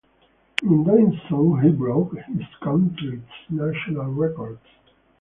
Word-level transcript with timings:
In 0.63 0.83
doing 0.83 1.21
so 1.29 1.53
he 1.57 1.69
broke 1.69 2.13
his 2.17 2.47
country’s 2.59 3.21
National 3.51 4.07
records. 4.11 4.65